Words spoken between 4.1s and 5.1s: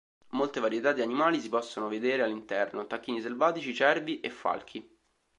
e falchi.